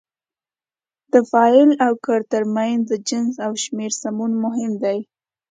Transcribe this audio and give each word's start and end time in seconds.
د 1.13 1.15
فاعل 1.31 1.69
او 1.85 1.93
کړ 2.05 2.19
ترمنځ 2.31 2.79
د 2.87 2.93
جنس 3.09 3.33
او 3.45 3.51
شمېر 3.63 3.91
سمون 4.01 4.31
مهم 4.43 4.71
دی. 4.83 4.99